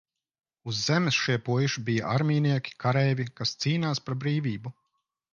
Uz 0.71 0.77
Zemes 0.83 1.17
šie 1.25 1.33
puiši 1.49 1.83
bija 1.89 2.07
armijnieki, 2.13 2.73
kareivji, 2.85 3.27
kas 3.41 3.53
cīnās 3.65 4.01
par 4.07 4.17
brīvību. 4.25 4.73